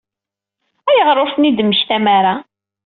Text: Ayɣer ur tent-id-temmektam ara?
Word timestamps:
Ayɣer 0.89 1.17
ur 1.23 1.29
tent-id-temmektam 1.33 2.05
ara? 2.17 2.33